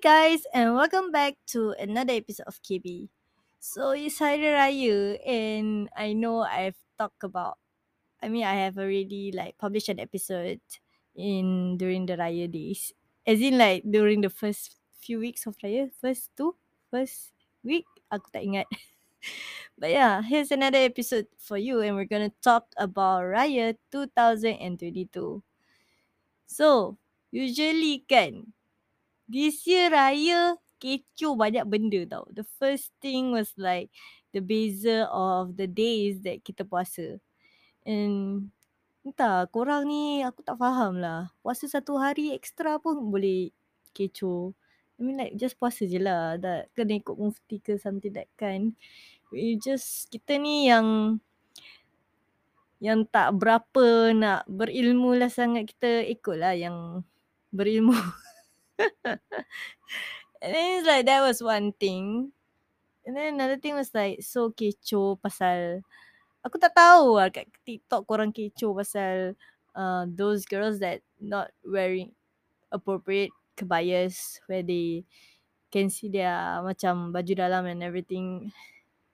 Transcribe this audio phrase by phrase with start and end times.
[0.00, 3.12] guys, and welcome back to another episode of KB.
[3.60, 7.60] So it's Hari Raya, and I know I've talked about.
[8.24, 10.64] I mean, I have already like published an episode
[11.12, 12.96] in during the Raya days,
[13.28, 16.56] as in like during the first few weeks of Raya, first two,
[16.88, 17.84] first week.
[18.08, 18.68] Aku tak ingat.
[19.76, 25.44] But yeah, here's another episode for you, and we're gonna talk about Raya 2022.
[26.48, 26.96] So,
[27.28, 28.56] usually kan,
[29.30, 32.26] this year raya kecoh banyak benda tau.
[32.34, 33.94] The first thing was like
[34.34, 37.22] the beza of the days that kita puasa.
[37.86, 38.48] And
[39.06, 41.30] entah korang ni aku tak faham lah.
[41.44, 43.54] Puasa satu hari extra pun boleh
[43.94, 44.56] kecoh.
[44.96, 46.40] I mean like just puasa je lah.
[46.40, 48.74] Tak kena ikut mufti ke something that kind.
[49.30, 51.20] We just kita ni yang
[52.80, 57.04] yang tak berapa nak berilmu lah sangat kita ikut lah yang
[57.52, 57.92] berilmu.
[59.04, 62.32] and then it's like that was one thing.
[63.06, 65.82] And then another thing was like so kecoh pasal
[66.44, 69.36] aku tak tahu lah kat TikTok korang kecoh pasal
[69.76, 72.12] uh, those girls that not wearing
[72.72, 75.04] appropriate kebayas where they
[75.68, 78.50] can see their macam baju dalam and everything.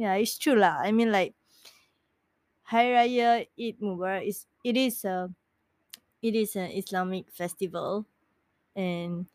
[0.00, 0.80] Yeah, it's true lah.
[0.80, 1.36] I mean like
[2.70, 5.28] Hari Raya Eid Mubarak is it is a
[6.22, 8.06] it is an Islamic festival
[8.76, 9.26] and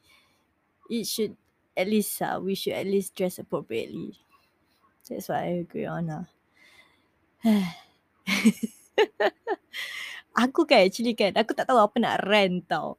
[0.89, 1.35] it should
[1.75, 4.15] at least uh, we should at least dress appropriately.
[5.09, 6.25] That's what I agree on lah.
[10.35, 12.97] aku kan actually kan aku tak tahu apa nak rant tau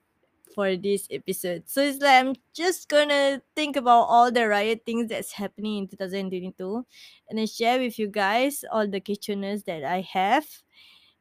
[0.56, 1.68] for this episode.
[1.68, 5.86] So it's like I'm just gonna think about all the riot things that's happening in
[5.92, 6.56] 2022
[7.28, 10.48] and then share with you guys all the kitcheners that I have.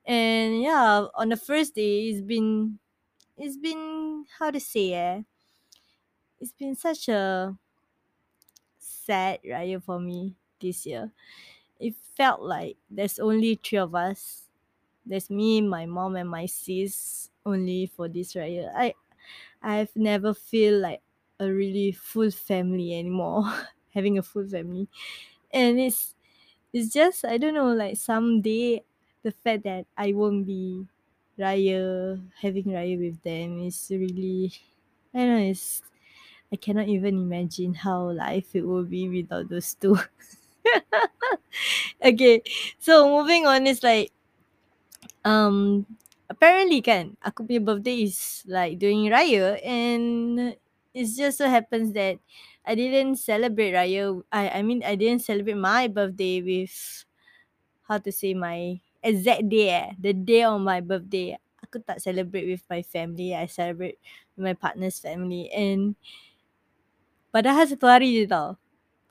[0.07, 2.79] And yeah, on the first day it's been
[3.35, 5.27] it's been how to say eh
[6.39, 7.58] it's been such a
[8.78, 11.12] sad raya for me this year.
[11.79, 14.44] It felt like there's only three of us.
[15.06, 18.72] There's me, my mom, and my sis only for this raya.
[18.75, 18.95] I
[19.62, 21.01] I've never feel like
[21.40, 23.45] a really full family anymore.
[23.95, 24.88] Having a full family.
[25.53, 26.16] And it's
[26.74, 28.84] it's just I don't know, like someday
[29.24, 30.88] the fact that I won't be
[31.40, 34.53] raya having raya with them is really
[35.13, 35.81] I don't know, it's
[36.51, 39.97] I cannot even imagine how life it will be without those two.
[42.03, 42.41] okay,
[42.79, 44.11] so moving on is like,
[45.23, 45.85] um,
[46.29, 50.56] apparently kan, aku punya birthday is like during Raya and
[50.95, 52.17] it just so happens that
[52.66, 54.22] I didn't celebrate Raya.
[54.33, 56.73] I I mean I didn't celebrate my birthday with
[57.88, 61.38] how to say my exact day eh, the day of my birthday.
[61.66, 63.33] Aku tak celebrate with my family.
[63.33, 63.97] I celebrate
[64.38, 65.95] with my partner's family and
[67.35, 68.56] Padahal satu hari je tau.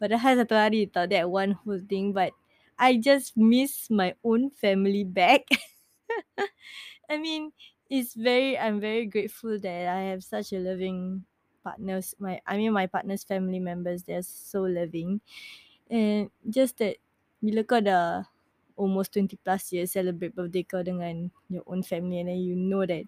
[0.01, 2.33] Padahal satu hari tau that one whole thing but
[2.81, 5.45] I just miss my own family back.
[7.13, 7.53] I mean
[7.93, 11.29] it's very I'm very grateful that I have such a loving
[11.61, 15.21] partners my I mean my partner's family members they're so loving
[15.93, 16.97] and just that
[17.45, 18.25] bila kau dah
[18.73, 22.89] almost 20 plus years celebrate birthday kau dengan your own family and then you know
[22.89, 23.05] that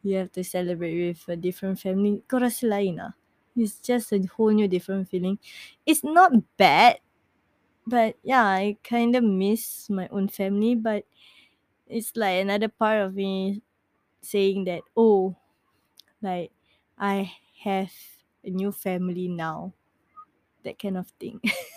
[0.00, 3.19] you have to celebrate with a different family kau rasa lain lah
[3.56, 5.38] it's just a whole new different feeling.
[5.86, 7.00] It's not bad,
[7.86, 11.04] but yeah, I kind of miss my own family, but
[11.88, 13.62] it's like another part of me
[14.22, 15.36] saying that, oh,
[16.22, 16.52] like
[16.98, 17.32] I
[17.64, 17.92] have
[18.44, 19.74] a new family now.
[20.64, 21.40] That kind of thing.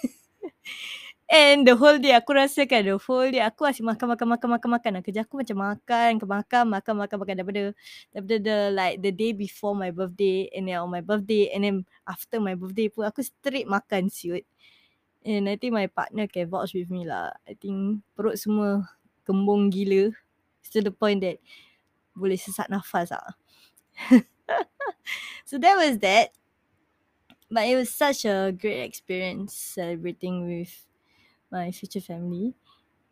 [1.34, 4.50] And the whole day aku rasa kan the whole day aku asyik makan makan makan
[4.54, 4.92] makan makan.
[5.02, 7.64] Kerja aku macam makan, ke makan, makan makan makan daripada
[8.14, 11.76] daripada the like the day before my birthday and then on my birthday and then
[12.06, 14.46] after my birthday pun aku straight makan siut.
[15.26, 17.34] And I think my partner can vouch with me lah.
[17.50, 18.86] I think perut semua
[19.26, 20.14] kembung gila.
[20.70, 21.42] To the point that
[22.14, 23.34] boleh sesak nafas lah.
[25.50, 26.30] so that was that.
[27.50, 30.93] But it was such a great experience celebrating with
[31.54, 32.58] my future family.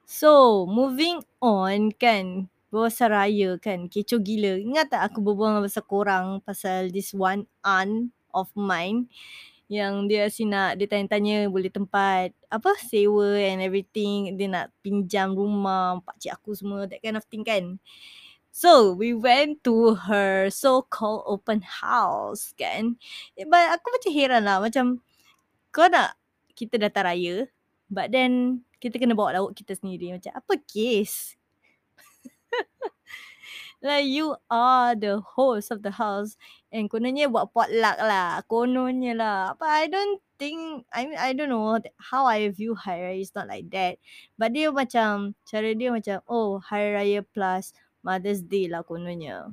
[0.09, 4.55] So, moving on kan, Berbual raya kan, kecoh gila.
[4.55, 9.11] Ingat tak aku berbual dengan pasal korang pasal this one aunt of mine
[9.67, 14.39] yang dia asyik nak, dia tanya-tanya boleh tempat apa, sewa and everything.
[14.39, 17.75] Dia nak pinjam rumah, pakcik aku semua, that kind of thing kan.
[18.55, 22.95] So, we went to her so-called open house kan.
[23.35, 25.03] But aku macam heran lah, macam
[25.75, 26.15] kau nak
[26.55, 27.51] kita datang raya,
[27.91, 31.35] But then kita kena bawa lauk kita sendiri macam apa kes?
[33.81, 36.37] Like you are the host of the house
[36.69, 38.45] and kononnya buat potluck lah.
[38.45, 39.57] Kononnya lah.
[39.57, 43.33] But I don't think I mean I don't know how I view Hari Raya is
[43.33, 43.97] not like that.
[44.37, 47.73] But dia macam cara dia macam oh Hari Raya plus
[48.05, 49.49] Mother's Day lah kononnya.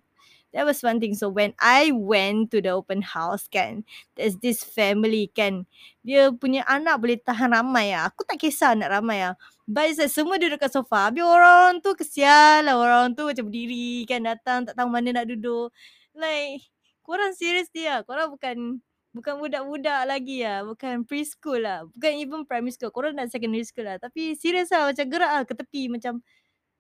[0.59, 1.15] That was one thing.
[1.15, 3.87] So when I went to the open house kan,
[4.19, 5.71] there's this family kan.
[6.03, 8.11] Dia punya anak boleh tahan ramai ah.
[8.11, 9.39] Aku tak kisah anak ramai ah.
[9.71, 11.15] But it's like semua duduk kat sofa.
[11.15, 12.75] Habis orang tu kesian lah.
[12.75, 15.71] Orang tu macam berdiri kan datang tak tahu mana nak duduk.
[16.19, 16.67] Like
[17.07, 18.03] korang serius dia.
[18.03, 18.83] Korang bukan
[19.15, 20.67] bukan budak-budak lagi lah.
[20.67, 21.87] Bukan preschool lah.
[21.87, 22.91] Bukan even primary school.
[22.91, 24.03] Korang dah secondary school lah.
[24.03, 25.87] Tapi serius lah macam gerak lah ke tepi.
[25.87, 26.19] Macam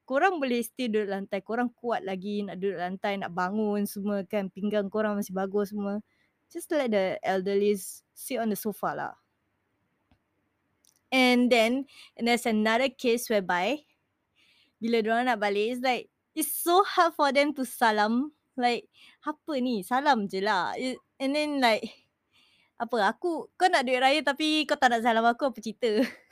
[0.08, 1.44] korang boleh stay duduk lantai.
[1.44, 3.20] Korang kuat lagi nak duduk lantai.
[3.20, 4.49] Nak bangun semua kan.
[4.49, 6.00] Pinggang korang masih bagus semua.
[6.49, 7.76] Just let the elderly
[8.16, 9.14] sit on the sofa lah.
[11.12, 11.84] And then
[12.16, 13.84] and there's another case whereby
[14.81, 18.87] bila diorang nak balik it's like it's so hard for them to salam like
[19.26, 20.76] apa ni salam je lah
[21.19, 21.82] and then like
[22.78, 25.90] apa aku kau nak duit raya tapi kau tak nak salam aku apa cerita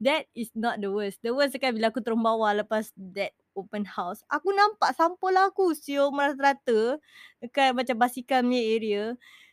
[0.00, 3.84] that is not the worst the worst kan bila aku turun bawah lepas that open
[3.84, 6.96] house aku nampak sampul aku siul merata-rata
[7.44, 9.04] dekat macam basikal punya area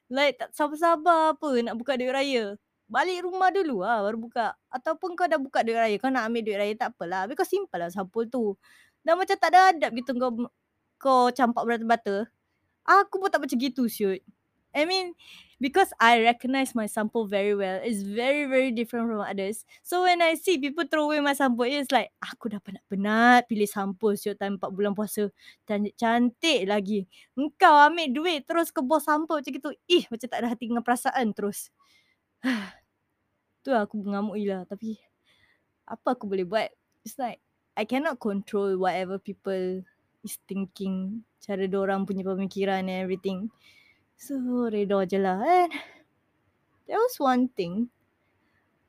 [0.07, 2.55] like tak sabar-sabar apa nak buka duit raya
[2.87, 4.55] balik rumah dulu lah baru buka.
[4.71, 7.27] Ataupun kau dah buka duit raya, kau nak ambil duit raya tak apalah.
[7.27, 8.55] Habis kau simpan lah sampul tu.
[9.03, 10.31] Dan macam tak ada adab gitu kau
[10.97, 12.15] kau campak bata-bata.
[12.87, 14.23] Aku pun tak macam gitu shoot.
[14.77, 15.17] I mean,
[15.57, 17.81] because I recognize my sample very well.
[17.81, 19.65] It's very, very different from others.
[19.81, 23.65] So when I see people throw away my sample, it's like, aku dah penat-penat pilih
[23.65, 25.33] sample shoot time 4 bulan puasa.
[25.65, 27.09] Cantik lagi.
[27.33, 29.73] Engkau ambil duit terus ke bos sample macam gitu.
[29.89, 31.73] Ih, macam tak ada hati dengan perasaan terus.
[33.67, 34.95] tu lah aku mengamuk gila tapi
[35.83, 36.71] apa aku boleh buat
[37.03, 37.43] it's like
[37.75, 39.83] I cannot control whatever people
[40.23, 43.51] is thinking cara orang punya pemikiran and everything
[44.17, 44.35] so
[44.67, 45.71] reda je lah and
[46.89, 47.87] that was one thing.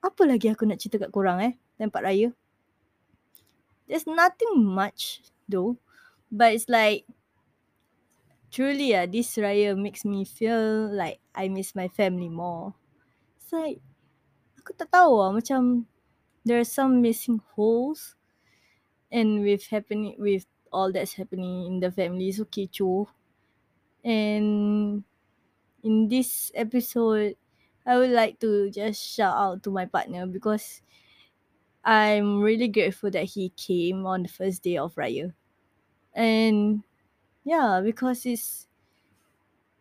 [0.01, 1.53] Apa lagi aku nak cerita kat korang eh?
[1.77, 2.29] Tempat raya?
[3.87, 5.77] There's nothing much though.
[6.33, 7.05] But it's like
[8.49, 12.73] truly ah this raya makes me feel like I miss my family more.
[13.37, 13.85] It's like
[14.61, 15.89] aku tak tahu lah macam
[16.45, 18.17] there are some missing holes
[19.13, 23.09] and with happening with all that's happening in the family so kecoh
[24.05, 25.01] and
[25.83, 27.37] in this episode
[27.87, 30.83] I would like to just shout out to my partner because
[31.85, 35.33] I'm really grateful that he came on the first day of Raya.
[36.15, 36.85] And
[37.45, 38.67] yeah, because it's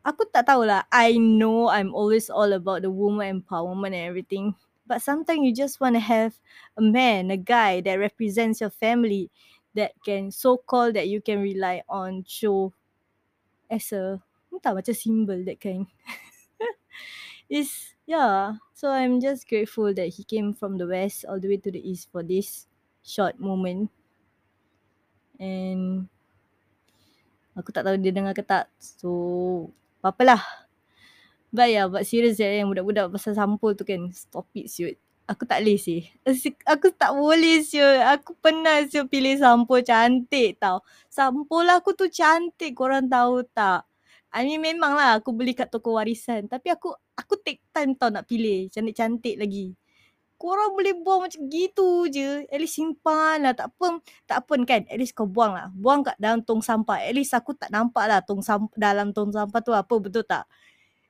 [0.07, 0.83] aku tak tahu lah.
[0.91, 4.55] I know I'm always all about the woman empowerment and everything.
[4.87, 6.39] But sometimes you just want to have
[6.79, 9.27] a man, a guy that represents your family
[9.75, 12.71] that can so called that you can rely on show
[13.69, 14.21] as a
[14.57, 15.85] entah macam symbol that kind.
[17.47, 18.59] is yeah.
[18.73, 21.81] So I'm just grateful that he came from the west all the way to the
[21.81, 22.67] east for this
[23.01, 23.89] short moment.
[25.37, 26.09] And
[27.57, 28.69] aku tak tahu dia dengar ke tak.
[28.77, 29.69] So
[30.01, 30.41] apa-apalah.
[31.49, 34.11] But yeah, but serious eh, budak-budak pasal sampul tu kan.
[34.11, 34.99] Stop it siut.
[35.27, 36.07] Aku tak boleh sih.
[36.63, 37.99] Aku tak boleh siut.
[38.03, 40.83] Aku pernah siut pilih sampul cantik tau.
[41.11, 43.87] Sampul aku tu cantik korang tahu tak.
[44.31, 46.45] I mean memang lah aku beli kat toko warisan.
[46.51, 48.67] Tapi aku aku take time tau nak pilih.
[48.67, 49.73] Cantik-cantik lagi.
[50.37, 52.45] Korang boleh buang macam gitu je.
[52.51, 53.57] At least simpan lah.
[53.57, 53.97] Tak apa,
[54.29, 54.81] tak apa kan.
[54.85, 55.67] At least kau buang lah.
[55.73, 57.01] Buang kat dalam tong sampah.
[57.01, 60.45] At least aku tak nampak lah tong sampah, dalam tong sampah tu apa betul tak.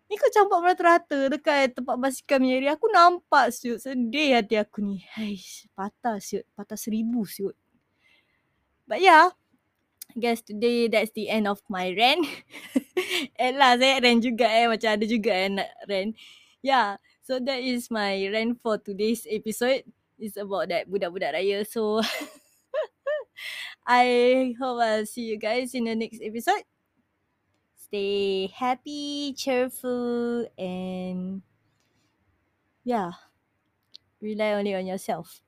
[0.08, 2.72] Ni kau campak merata-rata dekat tempat basikal punya area.
[2.80, 3.84] Aku nampak siut.
[3.84, 5.04] Sedih hati aku ni.
[5.20, 6.48] Haish, patah siut.
[6.56, 7.58] Patah seribu siut.
[8.88, 9.36] But yeah.
[10.18, 12.26] Guess today that's the end of my rant.
[13.40, 14.66] At last eh rant juga eh.
[14.66, 16.12] Macam ada juga eh nak rant.
[16.66, 16.98] Yeah.
[17.22, 19.86] So that is my rant for today's episode.
[20.18, 21.62] It's about that budak-budak raya.
[21.62, 22.02] So
[23.86, 26.66] I hope I'll see you guys in the next episode
[27.88, 31.42] stay happy, cheerful, and
[32.84, 33.12] yeah,
[34.20, 35.40] rely only on yourself.